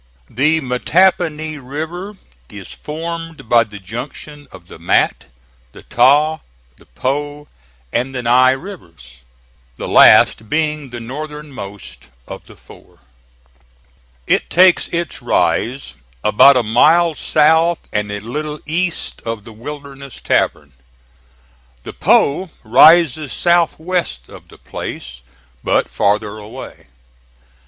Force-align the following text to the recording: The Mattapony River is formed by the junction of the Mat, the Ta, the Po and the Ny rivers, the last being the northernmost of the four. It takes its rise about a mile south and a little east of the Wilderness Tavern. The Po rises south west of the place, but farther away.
The 0.31 0.61
Mattapony 0.61 1.59
River 1.59 2.17
is 2.49 2.71
formed 2.73 3.47
by 3.47 3.63
the 3.63 3.77
junction 3.77 4.47
of 4.51 4.67
the 4.67 4.79
Mat, 4.79 5.25
the 5.73 5.83
Ta, 5.83 6.39
the 6.77 6.87
Po 6.87 7.47
and 7.93 8.15
the 8.15 8.23
Ny 8.23 8.49
rivers, 8.49 9.21
the 9.77 9.85
last 9.85 10.49
being 10.49 10.89
the 10.89 10.99
northernmost 10.99 12.05
of 12.27 12.47
the 12.47 12.55
four. 12.57 13.01
It 14.25 14.49
takes 14.49 14.87
its 14.87 15.21
rise 15.21 15.93
about 16.23 16.57
a 16.57 16.63
mile 16.63 17.13
south 17.13 17.81
and 17.93 18.11
a 18.11 18.19
little 18.21 18.59
east 18.65 19.21
of 19.21 19.43
the 19.43 19.53
Wilderness 19.53 20.19
Tavern. 20.19 20.73
The 21.83 21.93
Po 21.93 22.49
rises 22.63 23.31
south 23.33 23.77
west 23.77 24.29
of 24.29 24.47
the 24.47 24.57
place, 24.57 25.21
but 25.63 25.91
farther 25.91 26.39
away. 26.39 26.87